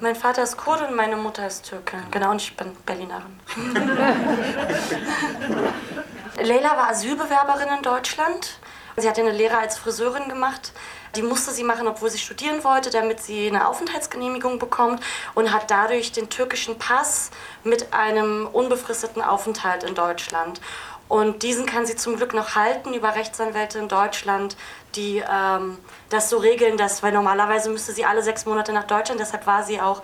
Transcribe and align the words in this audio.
Mein 0.00 0.14
Vater 0.14 0.42
ist 0.42 0.56
Kurde 0.56 0.86
und 0.86 0.96
meine 0.96 1.16
Mutter 1.16 1.46
ist 1.46 1.68
Türkin. 1.68 2.00
Genau, 2.10 2.30
und 2.30 2.42
ich 2.42 2.56
bin 2.56 2.76
Berlinerin. 2.84 3.40
Leila 6.42 6.76
war 6.76 6.90
Asylbewerberin 6.90 7.68
in 7.78 7.82
Deutschland. 7.82 8.58
Sie 8.98 9.08
hatte 9.08 9.22
eine 9.22 9.32
Lehre 9.32 9.58
als 9.58 9.78
Friseurin 9.78 10.28
gemacht. 10.28 10.72
Die 11.16 11.22
musste 11.22 11.50
sie 11.50 11.64
machen, 11.64 11.88
obwohl 11.88 12.10
sie 12.10 12.18
studieren 12.18 12.62
wollte, 12.62 12.90
damit 12.90 13.20
sie 13.20 13.48
eine 13.48 13.68
Aufenthaltsgenehmigung 13.68 14.58
bekommt 14.58 15.02
und 15.34 15.52
hat 15.52 15.70
dadurch 15.70 16.12
den 16.12 16.28
türkischen 16.28 16.78
Pass 16.78 17.30
mit 17.64 17.94
einem 17.94 18.46
unbefristeten 18.46 19.22
Aufenthalt 19.22 19.82
in 19.82 19.94
Deutschland. 19.94 20.60
Und 21.08 21.42
diesen 21.42 21.66
kann 21.66 21.86
sie 21.86 21.96
zum 21.96 22.16
Glück 22.16 22.34
noch 22.34 22.56
halten 22.56 22.92
über 22.92 23.14
Rechtsanwälte 23.14 23.78
in 23.78 23.88
Deutschland, 23.88 24.56
die 24.96 25.22
ähm, 25.28 25.78
das 26.08 26.30
so 26.30 26.38
regeln, 26.38 26.76
dass, 26.76 27.02
weil 27.02 27.12
normalerweise 27.12 27.70
müsste 27.70 27.92
sie 27.92 28.04
alle 28.04 28.22
sechs 28.22 28.44
Monate 28.44 28.72
nach 28.72 28.84
Deutschland, 28.84 29.20
deshalb 29.20 29.46
war 29.46 29.62
sie 29.62 29.80
auch 29.80 30.02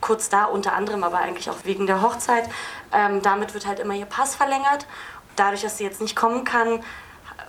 kurz 0.00 0.28
da, 0.28 0.44
unter 0.44 0.74
anderem 0.74 1.04
aber 1.04 1.18
eigentlich 1.18 1.48
auch 1.48 1.64
wegen 1.64 1.86
der 1.86 2.02
Hochzeit. 2.02 2.44
Ähm, 2.92 3.22
damit 3.22 3.54
wird 3.54 3.66
halt 3.66 3.78
immer 3.78 3.94
ihr 3.94 4.04
Pass 4.04 4.34
verlängert. 4.34 4.86
Dadurch, 5.36 5.62
dass 5.62 5.78
sie 5.78 5.84
jetzt 5.84 6.02
nicht 6.02 6.16
kommen 6.16 6.44
kann, 6.44 6.84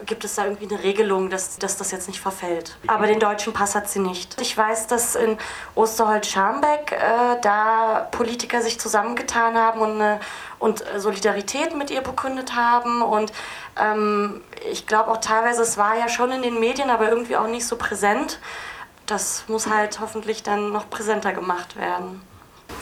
gibt 0.05 0.23
es 0.23 0.35
da 0.35 0.45
irgendwie 0.45 0.73
eine 0.73 0.83
Regelung, 0.83 1.29
dass, 1.29 1.57
dass 1.57 1.77
das 1.77 1.91
jetzt 1.91 2.07
nicht 2.07 2.19
verfällt. 2.19 2.77
Aber 2.87 3.07
den 3.07 3.19
deutschen 3.19 3.53
Pass 3.53 3.75
hat 3.75 3.89
sie 3.89 3.99
nicht. 3.99 4.39
Ich 4.41 4.57
weiß, 4.57 4.87
dass 4.87 5.15
in 5.15 5.37
Osterholz-Scharmbeck 5.75 6.91
äh, 6.91 7.41
da 7.41 8.07
Politiker 8.11 8.61
sich 8.61 8.79
zusammengetan 8.79 9.55
haben 9.55 9.81
und, 9.81 10.01
äh, 10.01 10.19
und 10.59 10.83
Solidarität 10.97 11.75
mit 11.75 11.91
ihr 11.91 12.01
bekundet 12.01 12.55
haben. 12.55 13.01
Und 13.01 13.31
ähm, 13.79 14.41
ich 14.71 14.87
glaube 14.87 15.11
auch 15.11 15.17
teilweise, 15.17 15.61
es 15.61 15.77
war 15.77 15.97
ja 15.97 16.09
schon 16.09 16.31
in 16.31 16.41
den 16.41 16.59
Medien, 16.59 16.89
aber 16.89 17.09
irgendwie 17.09 17.35
auch 17.35 17.47
nicht 17.47 17.67
so 17.67 17.75
präsent. 17.75 18.39
Das 19.05 19.45
muss 19.47 19.67
halt 19.67 19.99
hoffentlich 19.99 20.43
dann 20.43 20.71
noch 20.71 20.89
präsenter 20.89 21.33
gemacht 21.33 21.75
werden. 21.75 22.21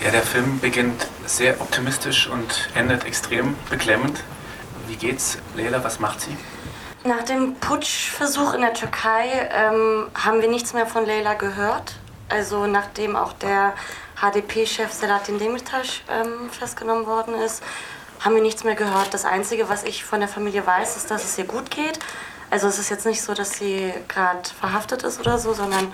Ja, 0.04 0.12
der 0.12 0.24
Film 0.24 0.60
beginnt 0.60 1.08
sehr 1.26 1.60
optimistisch 1.62 2.28
und 2.28 2.70
endet 2.76 3.06
extrem 3.06 3.56
beklemmend. 3.70 4.24
Wie 4.88 4.96
geht's, 4.96 5.38
Leila? 5.56 5.84
Was 5.84 6.00
macht 6.00 6.22
sie? 6.22 6.36
Nach 7.04 7.24
dem 7.24 7.56
Putschversuch 7.56 8.54
in 8.54 8.62
der 8.62 8.76
Türkei 8.76 9.50
ähm, 9.52 10.08
haben 10.14 10.40
wir 10.40 10.48
nichts 10.48 10.74
mehr 10.74 10.86
von 10.86 11.04
Leila 11.04 11.34
gehört. 11.34 11.96
Also 12.30 12.68
nachdem 12.68 13.16
auch 13.16 13.34
der 13.34 13.74
HDP-Chef 14.22 14.94
Selahattin 14.94 15.40
Demirtas 15.40 16.02
ähm, 16.08 16.52
festgenommen 16.52 17.08
worden 17.08 17.34
ist, 17.34 17.64
haben 18.20 18.36
wir 18.36 18.44
nichts 18.44 18.64
mehr 18.64 18.76
gehört. 18.76 19.16
Das 19.16 19.26
Einzige, 19.26 19.68
was 19.68 19.84
ich 19.84 20.06
von 20.06 20.20
der 20.20 20.30
Familie 20.30 20.68
weiß, 20.68 20.96
ist, 20.96 21.10
dass 21.10 21.24
es 21.24 21.36
ihr 21.40 21.46
gut 21.46 21.72
geht. 21.72 21.98
Also 22.52 22.68
es 22.68 22.78
ist 22.78 22.90
jetzt 22.92 23.08
nicht 23.08 23.24
so, 23.24 23.34
dass 23.34 23.58
sie 23.58 23.92
gerade 24.08 24.48
verhaftet 24.60 25.02
ist 25.02 25.20
oder 25.20 25.40
so, 25.40 25.54
sondern 25.54 25.92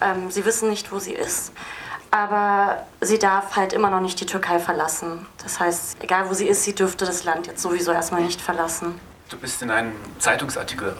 ähm, 0.00 0.32
sie 0.32 0.44
wissen 0.44 0.68
nicht, 0.68 0.90
wo 0.90 0.98
sie 0.98 1.12
ist. 1.12 1.52
Aber 2.10 2.86
sie 3.00 3.20
darf 3.20 3.54
halt 3.54 3.72
immer 3.72 3.90
noch 3.90 4.00
nicht 4.00 4.18
die 4.18 4.26
Türkei 4.26 4.58
verlassen. 4.58 5.28
Das 5.44 5.60
heißt, 5.60 5.98
egal 6.00 6.28
wo 6.28 6.34
sie 6.34 6.48
ist, 6.48 6.64
sie 6.64 6.74
dürfte 6.74 7.04
das 7.04 7.22
Land 7.22 7.46
jetzt 7.46 7.62
sowieso 7.62 7.92
erstmal 7.92 8.22
nicht 8.22 8.40
verlassen. 8.40 8.98
Du 9.30 9.36
bist 9.36 9.62
in 9.62 9.70
einem 9.70 9.92
Zeitungsartikel 10.18 10.96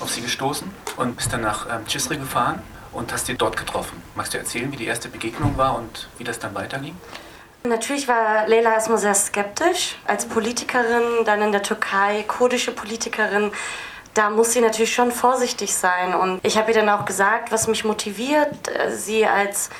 auf 0.00 0.10
sie 0.10 0.22
gestoßen 0.22 0.68
und 0.96 1.16
bist 1.16 1.32
dann 1.32 1.42
nach 1.42 1.66
ähm, 1.70 1.86
Cisri 1.88 2.16
gefahren 2.16 2.60
und 2.90 3.12
hast 3.12 3.26
sie 3.26 3.36
dort 3.36 3.56
getroffen. 3.56 4.02
Magst 4.16 4.34
du 4.34 4.38
erzählen, 4.38 4.72
wie 4.72 4.76
die 4.76 4.86
erste 4.86 5.08
Begegnung 5.08 5.56
war 5.56 5.76
und 5.76 6.08
wie 6.18 6.24
das 6.24 6.40
dann 6.40 6.52
weiterging? 6.56 6.96
Natürlich 7.62 8.08
war 8.08 8.48
Leila 8.48 8.72
erstmal 8.72 8.98
sehr 8.98 9.14
skeptisch. 9.14 9.96
Als 10.04 10.26
Politikerin, 10.26 11.24
dann 11.24 11.42
in 11.42 11.52
der 11.52 11.62
Türkei, 11.62 12.24
kurdische 12.26 12.72
Politikerin, 12.72 13.52
da 14.14 14.30
muss 14.30 14.52
sie 14.52 14.60
natürlich 14.60 14.92
schon 14.92 15.12
vorsichtig 15.12 15.72
sein. 15.72 16.12
Und 16.14 16.40
ich 16.44 16.58
habe 16.58 16.72
ihr 16.72 16.80
dann 16.80 16.88
auch 16.88 17.04
gesagt, 17.04 17.52
was 17.52 17.68
mich 17.68 17.84
motiviert, 17.84 18.68
äh, 18.68 18.90
sie 18.90 19.26
als 19.26 19.70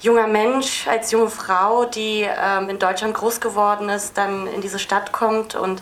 junger 0.00 0.26
Mensch, 0.26 0.88
als 0.88 1.12
junge 1.12 1.30
Frau, 1.30 1.84
die 1.84 2.22
ähm, 2.22 2.70
in 2.70 2.80
Deutschland 2.80 3.14
groß 3.14 3.40
geworden 3.40 3.88
ist, 3.88 4.18
dann 4.18 4.48
in 4.48 4.62
diese 4.62 4.80
Stadt 4.80 5.12
kommt 5.12 5.54
und 5.54 5.80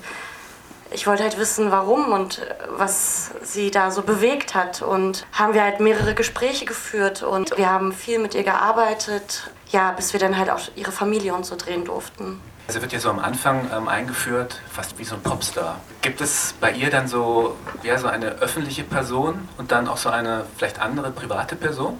ich 0.91 1.07
wollte 1.07 1.23
halt 1.23 1.39
wissen, 1.39 1.71
warum 1.71 2.13
und 2.13 2.41
was 2.77 3.31
sie 3.43 3.71
da 3.71 3.91
so 3.91 4.03
bewegt 4.03 4.55
hat. 4.55 4.83
Und 4.83 5.27
haben 5.33 5.55
wir 5.55 5.63
halt 5.63 5.81
mehrere 5.81 6.15
Gespräche 6.15 6.65
geführt 6.65 7.23
und 7.23 7.57
wir 7.57 7.71
haben 7.71 7.93
viel 7.93 8.19
mit 8.19 8.35
ihr 8.35 8.45
gearbeitet, 8.45 9.51
ja, 9.71 9.93
bis 9.93 10.13
wir 10.13 10.21
dann 10.21 10.39
halt 10.39 10.51
auch 10.51 10.61
ihre 10.77 10.93
Familie 10.93 11.35
und 11.35 11.45
so 11.45 11.57
drehen 11.57 11.85
durften. 11.85 12.41
Also 12.67 12.83
wird 12.83 12.93
ja 12.93 13.01
so 13.01 13.09
am 13.09 13.19
Anfang 13.19 13.71
ähm, 13.75 13.89
eingeführt, 13.89 14.61
fast 14.71 14.99
wie 14.99 15.05
so 15.05 15.15
ein 15.15 15.23
Popstar. 15.23 15.81
Gibt 16.03 16.21
es 16.21 16.55
bei 16.61 16.71
ihr 16.73 16.91
dann 16.91 17.09
so, 17.09 17.57
ja, 17.83 17.97
so 17.97 18.09
eine 18.09 18.27
öffentliche 18.41 18.85
Person 18.85 19.49
und 19.57 19.73
dann 19.73 19.89
auch 19.89 19.97
so 19.97 20.11
eine 20.11 20.45
vielleicht 20.57 20.79
andere 20.79 21.11
private 21.11 21.57
Person? 21.57 21.99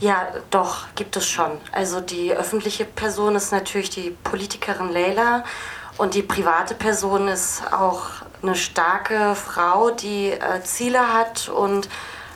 Ja, 0.00 0.28
doch, 0.50 0.86
gibt 0.94 1.16
es 1.16 1.26
schon. 1.26 1.52
Also 1.72 2.00
die 2.00 2.32
öffentliche 2.32 2.84
Person 2.84 3.34
ist 3.34 3.50
natürlich 3.50 3.90
die 3.90 4.10
Politikerin 4.24 4.92
Leila 4.92 5.42
und 5.98 6.14
die 6.14 6.22
private 6.22 6.74
Person 6.74 7.28
ist 7.28 7.62
auch 7.72 8.06
eine 8.42 8.54
starke 8.54 9.34
Frau, 9.34 9.90
die 9.90 10.30
äh, 10.30 10.62
Ziele 10.62 11.12
hat 11.12 11.48
und 11.48 11.88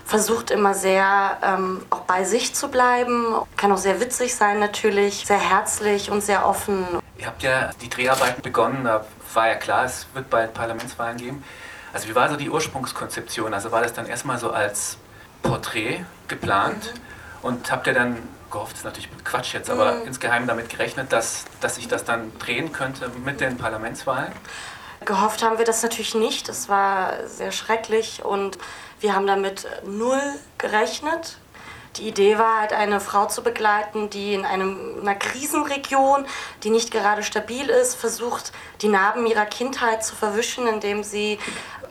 versucht 0.05 0.51
immer 0.51 0.75
sehr 0.75 1.39
ähm, 1.43 1.87
auch 1.91 2.01
bei 2.01 2.25
sich 2.25 2.55
zu 2.55 2.69
bleiben. 2.69 3.35
Kann 3.57 3.73
auch 3.73 3.79
sehr 3.79 4.01
witzig 4.01 4.35
sein 4.35 4.59
natürlich, 4.59 5.25
sehr 5.27 5.39
herzlich 5.39 6.11
und 6.11 6.23
sehr 6.23 6.47
offen. 6.47 6.85
Ihr 7.19 7.27
habt 7.27 7.43
ja 7.43 7.71
die 7.81 7.89
Dreharbeiten 7.89 8.43
begonnen, 8.43 8.85
da 8.85 9.07
war 9.33 9.49
ja 9.49 9.55
klar, 9.55 9.85
es 9.85 10.07
wird 10.13 10.29
bald 10.29 10.53
Parlamentswahlen 10.53 11.17
geben. 11.17 11.45
Also 11.93 12.09
wie 12.09 12.15
war 12.15 12.29
so 12.29 12.37
die 12.37 12.51
Ursprungskonzeption? 12.51 13.55
Also 13.55 13.71
war 13.71 13.83
das 13.83 13.93
dann 13.93 14.07
erstmal 14.07 14.39
so 14.39 14.51
als 14.51 14.99
Porträt 15.43 16.05
geplant 16.27 16.93
mhm. 16.95 17.49
und 17.49 17.71
habt 17.71 17.87
ihr 17.87 17.95
dann 17.95 18.19
gehofft, 18.53 18.77
ist 18.77 18.85
natürlich 18.85 19.09
Quatsch 19.25 19.55
jetzt, 19.55 19.71
aber 19.71 19.97
mhm. 19.97 20.07
insgeheim 20.07 20.47
damit 20.47 20.69
gerechnet, 20.69 21.13
dass, 21.13 21.45
dass 21.61 21.77
sich 21.77 21.89
das 21.89 22.05
dann 22.05 22.31
drehen 22.39 22.73
könnte 22.73 23.11
mit 23.25 23.41
den 23.41 23.57
Parlamentswahlen? 23.59 24.33
Gehofft 25.05 25.43
haben 25.43 25.59
wir 25.59 25.65
das 25.65 25.83
natürlich 25.83 26.15
nicht. 26.15 26.49
Es 26.49 26.69
war 26.69 27.27
sehr 27.27 27.51
schrecklich 27.51 28.25
und 28.25 28.59
wir 29.01 29.15
haben 29.15 29.27
damit 29.27 29.67
null 29.85 30.23
gerechnet. 30.59 31.39
Die 31.97 32.09
Idee 32.09 32.39
war 32.39 32.61
halt, 32.61 32.73
eine 32.73 33.01
Frau 33.01 33.27
zu 33.27 33.43
begleiten, 33.43 34.09
die 34.09 34.33
in 34.33 34.47
einem, 34.47 35.01
einer 35.01 35.15
Krisenregion, 35.15 36.25
die 36.63 36.71
nicht 36.71 36.91
gerade 36.91 37.23
stabil 37.23 37.69
ist, 37.69 37.97
versucht, 37.97 38.53
die 38.81 38.89
Narben 38.89 39.27
ihrer 39.27 39.45
Kindheit 39.45 40.03
zu 40.03 40.15
verwischen, 40.15 40.67
indem 40.67 41.03
sie 41.03 41.39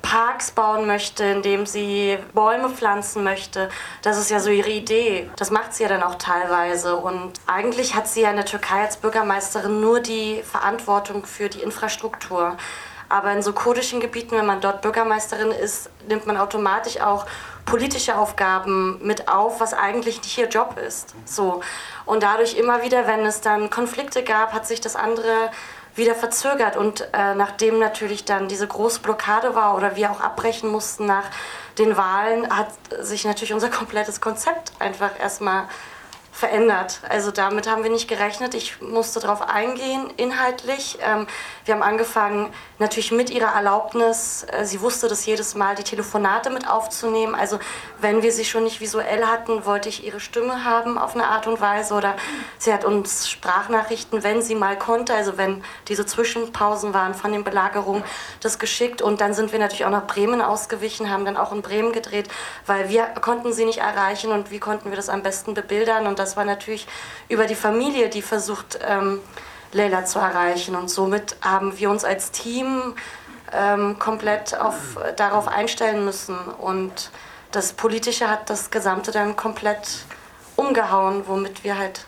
Parks 0.01 0.51
bauen 0.51 0.87
möchte, 0.87 1.23
indem 1.23 1.65
sie 1.65 2.17
Bäume 2.33 2.69
pflanzen 2.69 3.23
möchte. 3.23 3.69
Das 4.01 4.17
ist 4.17 4.29
ja 4.29 4.39
so 4.39 4.49
ihre 4.49 4.69
Idee. 4.69 5.29
Das 5.37 5.51
macht 5.51 5.73
sie 5.73 5.83
ja 5.83 5.89
dann 5.89 6.03
auch 6.03 6.15
teilweise. 6.15 6.95
Und 6.95 7.33
eigentlich 7.47 7.95
hat 7.95 8.07
sie 8.07 8.21
ja 8.21 8.29
in 8.29 8.35
der 8.35 8.45
Türkei 8.45 8.81
als 8.81 8.97
Bürgermeisterin 8.97 9.79
nur 9.79 9.99
die 9.99 10.41
Verantwortung 10.43 11.25
für 11.25 11.49
die 11.49 11.61
Infrastruktur. 11.61 12.57
Aber 13.09 13.33
in 13.33 13.41
so 13.41 13.51
kurdischen 13.51 13.99
Gebieten, 13.99 14.37
wenn 14.37 14.45
man 14.45 14.61
dort 14.61 14.81
Bürgermeisterin 14.81 15.51
ist, 15.51 15.89
nimmt 16.07 16.25
man 16.27 16.37
automatisch 16.37 17.01
auch 17.01 17.25
politische 17.65 18.17
Aufgaben 18.17 19.05
mit 19.05 19.27
auf, 19.27 19.59
was 19.59 19.73
eigentlich 19.73 20.21
nicht 20.21 20.37
ihr 20.37 20.47
Job 20.47 20.77
ist. 20.77 21.13
So. 21.25 21.61
Und 22.05 22.23
dadurch 22.23 22.55
immer 22.57 22.83
wieder, 22.83 23.07
wenn 23.07 23.25
es 23.25 23.41
dann 23.41 23.69
Konflikte 23.69 24.23
gab, 24.23 24.53
hat 24.53 24.65
sich 24.65 24.79
das 24.79 24.95
andere 24.95 25.51
wieder 25.95 26.15
verzögert. 26.15 26.77
Und 26.77 27.01
äh, 27.13 27.35
nachdem 27.35 27.79
natürlich 27.79 28.25
dann 28.25 28.47
diese 28.47 28.67
große 28.67 29.01
Blockade 29.01 29.55
war 29.55 29.75
oder 29.75 29.95
wir 29.95 30.11
auch 30.11 30.21
abbrechen 30.21 30.69
mussten 30.69 31.05
nach 31.05 31.25
den 31.77 31.97
Wahlen, 31.97 32.49
hat 32.55 32.69
sich 32.99 33.25
natürlich 33.25 33.53
unser 33.53 33.69
komplettes 33.79 34.21
Konzept 34.21 34.71
einfach 34.79 35.19
erstmal 35.19 35.65
verändert. 36.31 37.01
Also 37.09 37.29
damit 37.29 37.69
haben 37.69 37.83
wir 37.83 37.91
nicht 37.91 38.07
gerechnet. 38.07 38.53
Ich 38.53 38.81
musste 38.81 39.19
darauf 39.19 39.41
eingehen, 39.41 40.11
inhaltlich. 40.15 40.97
Ähm, 41.01 41.27
wir 41.65 41.73
haben 41.73 41.83
angefangen, 41.83 42.53
natürlich 42.79 43.11
mit 43.11 43.29
ihrer 43.29 43.53
Erlaubnis, 43.53 44.45
äh, 44.49 44.65
sie 44.65 44.81
wusste 44.81 45.09
das 45.09 45.25
jedes 45.25 45.55
Mal, 45.55 45.75
die 45.75 45.83
Telefonate 45.83 46.49
mit 46.49 46.69
aufzunehmen. 46.69 47.35
Also 47.35 47.59
wenn 47.99 48.23
wir 48.23 48.31
sie 48.31 48.45
schon 48.45 48.63
nicht 48.63 48.79
visuell 48.79 49.25
hatten, 49.25 49.65
wollte 49.65 49.89
ich 49.89 50.05
ihre 50.05 50.21
Stimme 50.21 50.63
haben 50.63 50.97
auf 50.97 51.15
eine 51.15 51.27
Art 51.27 51.47
und 51.47 51.59
Weise. 51.59 51.93
Oder 51.93 52.15
sie 52.57 52.73
hat 52.73 52.85
uns 52.85 53.29
Sprachnachrichten, 53.29 54.23
wenn 54.23 54.41
sie 54.41 54.55
mal 54.55 54.77
konnte, 54.77 55.13
also 55.13 55.37
wenn 55.37 55.63
diese 55.89 56.05
Zwischenpausen 56.05 56.93
waren 56.93 57.13
von 57.13 57.33
den 57.33 57.43
Belagerungen, 57.43 58.03
das 58.39 58.57
geschickt. 58.57 59.01
Und 59.01 59.19
dann 59.19 59.33
sind 59.33 59.51
wir 59.51 59.59
natürlich 59.59 59.85
auch 59.85 59.89
nach 59.89 60.07
Bremen 60.07 60.41
ausgewichen, 60.41 61.09
haben 61.09 61.25
dann 61.25 61.35
auch 61.35 61.51
in 61.51 61.61
Bremen 61.61 61.91
gedreht, 61.91 62.29
weil 62.65 62.87
wir 62.87 63.03
konnten 63.19 63.51
sie 63.51 63.65
nicht 63.65 63.79
erreichen 63.79 64.31
und 64.31 64.49
wie 64.49 64.59
konnten 64.59 64.91
wir 64.91 64.95
das 64.95 65.09
am 65.09 65.23
besten 65.23 65.53
bebildern. 65.53 66.07
Und 66.07 66.20
das 66.21 66.37
war 66.37 66.45
natürlich 66.45 66.87
über 67.29 67.45
die 67.45 67.55
Familie, 67.55 68.09
die 68.09 68.21
versucht, 68.21 68.79
ähm, 68.87 69.19
Leila 69.73 70.05
zu 70.05 70.19
erreichen. 70.19 70.75
Und 70.75 70.89
somit 70.89 71.35
haben 71.41 71.77
wir 71.77 71.89
uns 71.89 72.03
als 72.03 72.31
Team 72.31 72.93
ähm, 73.53 73.99
komplett 73.99 74.59
auf, 74.59 74.97
darauf 75.17 75.47
einstellen 75.47 76.05
müssen. 76.05 76.37
Und 76.37 77.11
das 77.51 77.73
Politische 77.73 78.29
hat 78.29 78.49
das 78.49 78.71
Gesamte 78.71 79.11
dann 79.11 79.35
komplett 79.35 80.05
umgehauen, 80.55 81.23
womit 81.27 81.63
wir 81.63 81.77
halt 81.77 82.05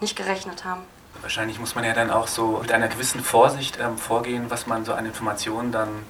nicht 0.00 0.16
gerechnet 0.16 0.64
haben. 0.64 0.82
Wahrscheinlich 1.20 1.58
muss 1.58 1.74
man 1.74 1.84
ja 1.84 1.94
dann 1.94 2.10
auch 2.10 2.28
so 2.28 2.58
mit 2.60 2.70
einer 2.70 2.88
gewissen 2.88 3.22
Vorsicht 3.22 3.78
ähm, 3.80 3.96
vorgehen, 3.96 4.50
was 4.50 4.66
man 4.66 4.84
so 4.84 4.92
an 4.92 5.06
Informationen 5.06 5.72
dann 5.72 6.04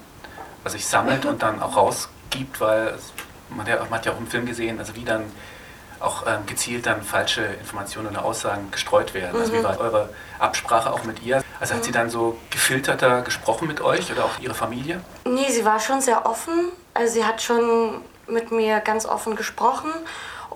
was 0.65 0.73
sich 0.73 0.87
sammelt 0.87 1.25
und 1.25 1.43
dann 1.43 1.61
auch 1.61 1.77
rausgibt, 1.77 2.59
weil 2.59 2.97
man, 3.49 3.67
ja, 3.67 3.77
man 3.77 3.91
hat 3.91 4.05
ja 4.07 4.11
auch 4.11 4.17
im 4.17 4.27
Film 4.27 4.47
gesehen, 4.47 4.79
also 4.79 4.95
wie 4.95 5.05
dann 5.05 5.23
auch 5.99 6.25
ähm, 6.27 6.45
gezielt 6.45 6.85
dann 6.85 7.01
falsche 7.01 7.43
Informationen 7.43 8.07
oder 8.07 8.25
Aussagen 8.25 8.71
gestreut 8.71 9.13
werden. 9.13 9.35
Mhm. 9.35 9.41
Also 9.41 9.53
wie 9.53 9.57
mhm. 9.57 9.63
war 9.63 9.79
eure 9.79 10.09
Absprache 10.39 10.91
auch 10.91 11.03
mit 11.03 11.23
ihr? 11.23 11.43
Also 11.59 11.73
mhm. 11.73 11.77
hat 11.77 11.85
sie 11.85 11.91
dann 11.91 12.09
so 12.09 12.37
gefilterter 12.49 13.21
gesprochen 13.21 13.67
mit 13.67 13.81
euch 13.81 14.11
oder 14.11 14.25
auch 14.25 14.39
ihre 14.39 14.53
Familie? 14.53 15.01
Nee, 15.25 15.49
sie 15.49 15.65
war 15.65 15.79
schon 15.79 16.01
sehr 16.01 16.25
offen. 16.25 16.71
Also 16.93 17.13
sie 17.13 17.25
hat 17.25 17.41
schon 17.41 18.01
mit 18.27 18.51
mir 18.51 18.79
ganz 18.79 19.05
offen 19.05 19.35
gesprochen 19.35 19.91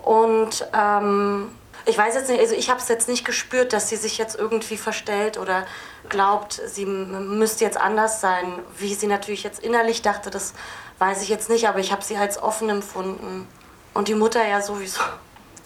und 0.02 0.66
ähm, 0.74 1.50
ich 1.86 1.96
weiß 1.96 2.14
jetzt 2.14 2.28
nicht, 2.28 2.40
also 2.40 2.54
ich 2.54 2.70
habe 2.70 2.80
es 2.80 2.88
jetzt 2.88 3.08
nicht 3.08 3.24
gespürt, 3.24 3.72
dass 3.72 3.88
sie 3.88 3.96
sich 3.96 4.18
jetzt 4.18 4.38
irgendwie 4.38 4.76
verstellt 4.76 5.38
oder 5.38 5.66
glaubt, 6.08 6.60
sie 6.66 6.84
müsste 6.86 7.64
jetzt 7.64 7.78
anders 7.78 8.20
sein. 8.20 8.58
Wie 8.76 8.94
sie 8.94 9.06
natürlich 9.06 9.42
jetzt 9.42 9.60
innerlich 9.60 10.02
dachte, 10.02 10.30
das 10.30 10.54
weiß 10.98 11.22
ich 11.22 11.28
jetzt 11.28 11.48
nicht, 11.48 11.68
aber 11.68 11.78
ich 11.78 11.92
habe 11.92 12.02
sie 12.02 12.16
als 12.16 12.42
offen 12.42 12.68
empfunden. 12.68 13.46
Und 13.94 14.08
die 14.08 14.14
Mutter 14.14 14.46
ja 14.46 14.60
sowieso. 14.60 15.00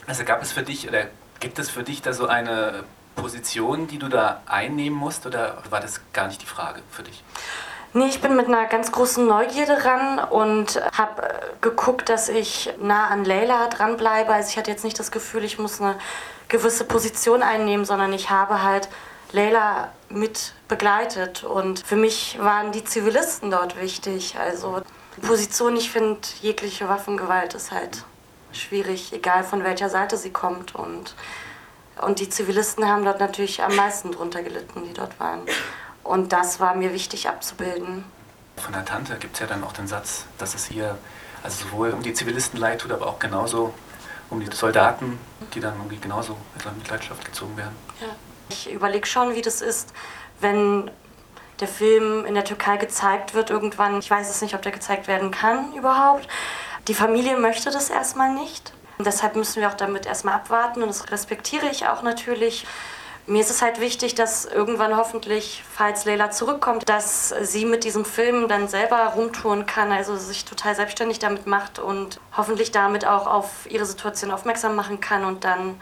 Also 0.06 0.24
gab 0.24 0.42
es 0.42 0.52
für 0.52 0.62
dich 0.62 0.88
oder 0.88 1.06
gibt 1.40 1.58
es 1.58 1.70
für 1.70 1.82
dich 1.82 2.02
da 2.02 2.12
so 2.12 2.26
eine 2.26 2.84
Position, 3.16 3.86
die 3.86 3.98
du 3.98 4.08
da 4.08 4.42
einnehmen 4.46 4.98
musst 4.98 5.26
oder 5.26 5.62
war 5.70 5.80
das 5.80 6.00
gar 6.12 6.26
nicht 6.26 6.42
die 6.42 6.46
Frage 6.46 6.82
für 6.90 7.02
dich? 7.02 7.22
Nee, 7.96 8.06
ich 8.06 8.20
bin 8.20 8.34
mit 8.34 8.48
einer 8.48 8.66
ganz 8.66 8.90
großen 8.90 9.24
Neugierde 9.24 9.84
ran 9.84 10.18
und 10.18 10.82
habe 10.98 11.22
äh, 11.22 11.32
geguckt, 11.60 12.08
dass 12.08 12.28
ich 12.28 12.72
nah 12.80 13.06
an 13.06 13.24
Leila 13.24 13.68
dranbleibe. 13.68 14.32
Also 14.32 14.50
ich 14.50 14.58
hatte 14.58 14.72
jetzt 14.72 14.82
nicht 14.82 14.98
das 14.98 15.12
Gefühl, 15.12 15.44
ich 15.44 15.60
muss 15.60 15.80
eine 15.80 15.94
gewisse 16.48 16.84
Position 16.84 17.44
einnehmen, 17.44 17.84
sondern 17.84 18.12
ich 18.12 18.30
habe 18.30 18.64
halt 18.64 18.88
Leila 19.30 19.92
mit 20.08 20.54
begleitet. 20.66 21.44
Und 21.44 21.86
für 21.86 21.94
mich 21.94 22.36
waren 22.40 22.72
die 22.72 22.82
Zivilisten 22.82 23.52
dort 23.52 23.80
wichtig. 23.80 24.36
Also 24.40 24.82
Position, 25.22 25.76
ich 25.76 25.92
finde, 25.92 26.18
jegliche 26.42 26.88
Waffengewalt 26.88 27.54
ist 27.54 27.70
halt 27.70 28.04
schwierig, 28.54 29.12
egal 29.12 29.44
von 29.44 29.64
welcher 29.64 29.88
Seite 29.88 30.16
sie 30.16 30.30
kommt. 30.30 30.74
Und, 30.74 31.14
und 32.00 32.20
die 32.20 32.28
Zivilisten 32.28 32.88
haben 32.88 33.04
dort 33.04 33.20
natürlich 33.20 33.62
am 33.62 33.74
meisten 33.76 34.12
drunter 34.12 34.42
gelitten, 34.42 34.84
die 34.86 34.92
dort 34.92 35.18
waren. 35.20 35.42
Und 36.02 36.32
das 36.32 36.60
war 36.60 36.74
mir 36.74 36.92
wichtig 36.92 37.28
abzubilden. 37.28 38.04
Von 38.56 38.72
der 38.72 38.84
Tante 38.84 39.16
gibt 39.16 39.34
es 39.34 39.40
ja 39.40 39.46
dann 39.46 39.64
auch 39.64 39.72
den 39.72 39.88
Satz, 39.88 40.26
dass 40.38 40.54
es 40.54 40.66
hier 40.66 40.96
also 41.42 41.64
sowohl 41.66 41.90
um 41.90 42.02
die 42.02 42.14
Zivilisten 42.14 42.58
leid 42.58 42.80
tut, 42.80 42.92
aber 42.92 43.06
auch 43.06 43.18
genauso 43.18 43.74
um 44.30 44.40
die 44.40 44.54
Soldaten, 44.54 45.18
die 45.54 45.60
dann 45.60 45.74
irgendwie 45.76 45.98
genauso 45.98 46.36
in 46.64 46.78
Mitleidenschaft 46.78 47.24
gezogen 47.24 47.56
werden. 47.56 47.76
Ja. 48.00 48.08
Ich 48.48 48.70
überlege 48.70 49.06
schon, 49.06 49.34
wie 49.34 49.42
das 49.42 49.60
ist, 49.60 49.92
wenn 50.40 50.90
der 51.60 51.68
Film 51.68 52.24
in 52.24 52.34
der 52.34 52.44
Türkei 52.44 52.76
gezeigt 52.76 53.34
wird 53.34 53.50
irgendwann. 53.50 53.98
Ich 53.98 54.10
weiß 54.10 54.28
es 54.28 54.42
nicht, 54.42 54.54
ob 54.54 54.62
der 54.62 54.72
gezeigt 54.72 55.06
werden 55.06 55.30
kann 55.30 55.72
überhaupt. 55.74 56.28
Die 56.86 56.94
Familie 56.94 57.38
möchte 57.38 57.70
das 57.70 57.88
erstmal 57.88 58.34
nicht. 58.34 58.72
Und 58.98 59.06
deshalb 59.06 59.36
müssen 59.36 59.60
wir 59.60 59.68
auch 59.68 59.74
damit 59.74 60.06
erstmal 60.06 60.34
abwarten 60.34 60.82
und 60.82 60.88
das 60.88 61.10
respektiere 61.10 61.66
ich 61.66 61.86
auch 61.86 62.02
natürlich. 62.02 62.66
Mir 63.26 63.40
ist 63.40 63.50
es 63.50 63.62
halt 63.62 63.80
wichtig, 63.80 64.14
dass 64.14 64.44
irgendwann 64.44 64.96
hoffentlich, 64.98 65.64
falls 65.72 66.04
Leila 66.04 66.30
zurückkommt, 66.30 66.86
dass 66.88 67.34
sie 67.40 67.64
mit 67.64 67.84
diesem 67.84 68.04
Film 68.04 68.48
dann 68.48 68.68
selber 68.68 68.98
rumtouren 69.16 69.64
kann, 69.64 69.90
also 69.92 70.14
sich 70.16 70.44
total 70.44 70.74
selbstständig 70.74 71.20
damit 71.20 71.46
macht 71.46 71.78
und 71.78 72.20
hoffentlich 72.36 72.70
damit 72.70 73.06
auch 73.06 73.26
auf 73.26 73.48
ihre 73.70 73.86
Situation 73.86 74.30
aufmerksam 74.30 74.76
machen 74.76 75.00
kann 75.00 75.24
und 75.24 75.44
dann 75.44 75.80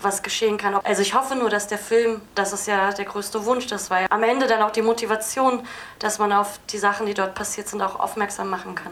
was 0.00 0.24
geschehen 0.24 0.58
kann. 0.58 0.74
Also 0.74 1.02
ich 1.02 1.14
hoffe 1.14 1.36
nur, 1.36 1.48
dass 1.48 1.68
der 1.68 1.78
Film, 1.78 2.20
das 2.34 2.52
ist 2.52 2.66
ja 2.66 2.92
der 2.92 3.04
größte 3.04 3.46
Wunsch, 3.46 3.68
das 3.68 3.88
war 3.88 4.00
ja 4.00 4.06
am 4.10 4.24
Ende 4.24 4.48
dann 4.48 4.60
auch 4.62 4.72
die 4.72 4.82
Motivation, 4.82 5.64
dass 6.00 6.18
man 6.18 6.32
auf 6.32 6.58
die 6.70 6.78
Sachen, 6.78 7.06
die 7.06 7.14
dort 7.14 7.36
passiert 7.36 7.68
sind, 7.68 7.80
auch 7.80 8.00
aufmerksam 8.00 8.50
machen 8.50 8.74
kann. 8.74 8.90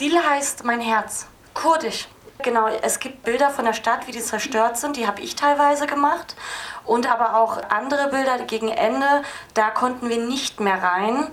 Dil 0.00 0.18
heißt 0.18 0.64
mein 0.64 0.80
Herz, 0.80 1.26
kurdisch. 1.52 2.08
Genau, 2.42 2.66
es 2.66 2.98
gibt 2.98 3.22
Bilder 3.22 3.50
von 3.50 3.66
der 3.66 3.74
Stadt, 3.74 4.08
wie 4.08 4.12
die 4.12 4.20
zerstört 4.20 4.76
sind, 4.76 4.96
die 4.96 5.06
habe 5.06 5.20
ich 5.20 5.36
teilweise 5.36 5.86
gemacht. 5.86 6.34
Und 6.84 7.08
aber 7.08 7.36
auch 7.36 7.58
andere 7.68 8.08
Bilder 8.08 8.38
gegen 8.38 8.68
Ende, 8.68 9.22
da 9.54 9.70
konnten 9.70 10.08
wir 10.08 10.16
nicht 10.16 10.58
mehr 10.58 10.82
rein. 10.82 11.28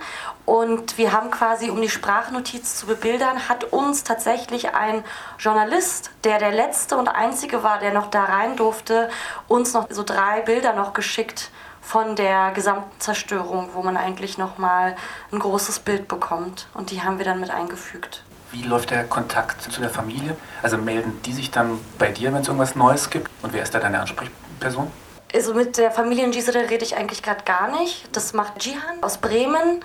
Und 0.45 0.97
wir 0.99 1.13
haben 1.13 1.31
quasi, 1.31 1.71
um 1.71 1.81
die 1.81 1.89
Sprachnotiz 1.89 2.75
zu 2.75 2.85
bebildern, 2.85 3.49
hat 3.49 3.63
uns 3.63 4.03
tatsächlich 4.03 4.75
ein 4.75 5.03
Journalist, 5.39 6.11
der 6.25 6.37
der 6.37 6.51
letzte 6.51 6.97
und 6.97 7.07
einzige 7.07 7.63
war, 7.63 7.79
der 7.79 7.93
noch 7.93 8.07
da 8.07 8.25
rein 8.25 8.55
durfte, 8.55 9.09
uns 9.47 9.73
noch 9.73 9.87
so 9.89 10.03
drei 10.03 10.41
Bilder 10.41 10.73
noch 10.73 10.93
geschickt 10.93 11.49
von 11.81 12.15
der 12.15 12.51
gesamten 12.51 12.99
Zerstörung, 12.99 13.69
wo 13.73 13.81
man 13.81 13.97
eigentlich 13.97 14.37
noch 14.37 14.59
mal 14.59 14.95
ein 15.31 15.39
großes 15.39 15.79
Bild 15.79 16.07
bekommt. 16.07 16.67
Und 16.75 16.91
die 16.91 17.01
haben 17.01 17.17
wir 17.17 17.25
dann 17.25 17.39
mit 17.39 17.49
eingefügt. 17.49 18.23
Wie 18.51 18.63
läuft 18.63 18.89
der 18.89 19.03
Kontakt 19.03 19.61
zu 19.71 19.79
der 19.79 19.91
Familie? 19.91 20.35
Also 20.63 20.77
melden 20.77 21.21
die 21.23 21.33
sich 21.33 21.51
dann 21.51 21.79
bei 21.99 22.09
dir, 22.11 22.33
wenn 22.33 22.41
es 22.41 22.47
irgendwas 22.47 22.75
Neues 22.75 23.09
gibt? 23.09 23.29
Und 23.43 23.53
wer 23.53 23.61
ist 23.61 23.75
da 23.75 23.79
deine 23.79 23.99
Ansprechperson? 23.99 24.91
Also 25.33 25.53
mit 25.53 25.77
der 25.77 25.91
Familie 25.91 26.25
in 26.25 26.31
Gisele 26.31 26.67
rede 26.69 26.83
ich 26.83 26.95
eigentlich 26.95 27.21
gerade 27.21 27.43
gar 27.43 27.69
nicht. 27.79 28.09
Das 28.15 28.33
macht 28.33 28.65
Jihan 28.65 29.01
aus 29.01 29.19
Bremen, 29.19 29.81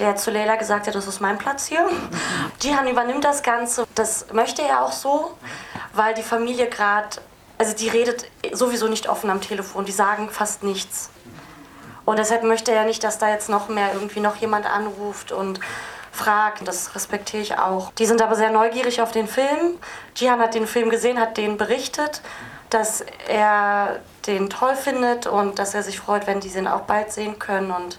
der 0.00 0.16
zu 0.16 0.32
Leila 0.32 0.56
gesagt 0.56 0.88
hat, 0.88 0.94
das 0.96 1.06
ist 1.06 1.20
mein 1.20 1.38
Platz 1.38 1.66
hier. 1.66 1.88
Jihan 2.60 2.88
übernimmt 2.88 3.22
das 3.22 3.44
Ganze. 3.44 3.86
Das 3.94 4.26
möchte 4.32 4.62
er 4.62 4.82
auch 4.82 4.92
so, 4.92 5.36
weil 5.92 6.14
die 6.14 6.22
Familie 6.22 6.66
gerade, 6.66 7.18
also 7.58 7.76
die 7.76 7.88
redet 7.88 8.26
sowieso 8.52 8.88
nicht 8.88 9.08
offen 9.08 9.30
am 9.30 9.40
Telefon, 9.40 9.84
die 9.84 9.92
sagen 9.92 10.28
fast 10.30 10.64
nichts. 10.64 11.10
Und 12.04 12.18
deshalb 12.18 12.42
möchte 12.42 12.72
er 12.72 12.84
nicht, 12.84 13.04
dass 13.04 13.18
da 13.18 13.28
jetzt 13.28 13.48
noch 13.48 13.68
mehr 13.68 13.92
irgendwie 13.92 14.20
noch 14.20 14.34
jemand 14.36 14.66
anruft 14.66 15.30
und 15.30 15.60
fragt. 16.18 16.66
Das 16.66 16.94
respektiere 16.94 17.42
ich 17.42 17.58
auch. 17.58 17.92
Die 17.92 18.06
sind 18.06 18.20
aber 18.20 18.34
sehr 18.34 18.50
neugierig 18.50 19.00
auf 19.00 19.12
den 19.12 19.28
Film. 19.28 19.78
Jihan 20.14 20.40
hat 20.40 20.54
den 20.54 20.66
Film 20.66 20.90
gesehen, 20.90 21.18
hat 21.18 21.36
den 21.36 21.56
berichtet, 21.56 22.20
dass 22.70 23.04
er 23.28 24.00
den 24.26 24.50
toll 24.50 24.76
findet 24.76 25.26
und 25.26 25.58
dass 25.58 25.74
er 25.74 25.82
sich 25.82 25.98
freut, 25.98 26.26
wenn 26.26 26.40
die 26.40 26.50
den 26.50 26.68
auch 26.68 26.82
bald 26.82 27.12
sehen 27.12 27.38
können. 27.38 27.70
Und 27.70 27.98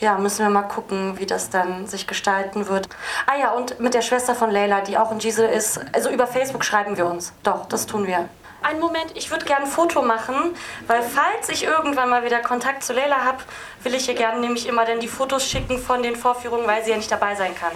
ja, 0.00 0.18
müssen 0.18 0.44
wir 0.44 0.50
mal 0.50 0.62
gucken, 0.62 1.18
wie 1.18 1.26
das 1.26 1.48
dann 1.48 1.86
sich 1.86 2.06
gestalten 2.06 2.68
wird. 2.68 2.88
Ah 3.26 3.38
ja, 3.38 3.52
und 3.52 3.78
mit 3.78 3.94
der 3.94 4.02
Schwester 4.02 4.34
von 4.34 4.50
Leila, 4.50 4.80
die 4.80 4.98
auch 4.98 5.12
in 5.12 5.18
Gisel 5.18 5.48
ist. 5.48 5.80
Also 5.94 6.10
über 6.10 6.26
Facebook 6.26 6.64
schreiben 6.64 6.96
wir 6.96 7.06
uns. 7.06 7.32
Doch, 7.44 7.66
das 7.66 7.86
tun 7.86 8.06
wir. 8.06 8.28
Einen 8.62 8.80
Moment, 8.80 9.12
ich 9.14 9.30
würde 9.30 9.44
gerne 9.44 9.64
ein 9.64 9.70
Foto 9.70 10.02
machen, 10.02 10.54
weil 10.86 11.02
falls 11.02 11.48
ich 11.48 11.64
irgendwann 11.64 12.08
mal 12.08 12.24
wieder 12.24 12.40
Kontakt 12.40 12.84
zu 12.84 12.92
Leila 12.92 13.24
habe, 13.24 13.38
will 13.82 13.94
ich 13.94 14.08
ihr 14.08 14.14
gerne 14.14 14.40
nämlich 14.40 14.68
immer 14.68 14.84
dann 14.84 15.00
die 15.00 15.08
Fotos 15.08 15.48
schicken 15.48 15.78
von 15.78 16.02
den 16.02 16.14
Vorführungen, 16.14 16.66
weil 16.66 16.84
sie 16.84 16.90
ja 16.90 16.96
nicht 16.96 17.10
dabei 17.10 17.34
sein 17.34 17.54
kann. 17.54 17.72